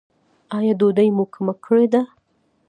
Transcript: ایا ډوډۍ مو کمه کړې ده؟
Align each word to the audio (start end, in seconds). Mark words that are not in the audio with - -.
ایا 0.57 0.73
ډوډۍ 0.79 1.09
مو 1.15 1.23
کمه 1.33 1.53
کړې 1.65 1.85
ده؟ 1.93 2.01